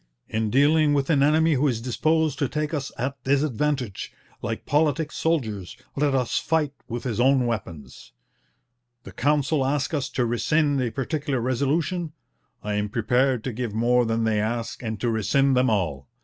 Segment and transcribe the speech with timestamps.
[0.27, 5.11] In dealing with an enemy who is disposed to take us at disadvantage, like politic
[5.11, 8.11] soldiers, let us fight with his own weapons....
[9.03, 12.13] The Council ask us to rescind a particular resolution;
[12.63, 16.07] I am prepared to give more than they ask and to rescind them all.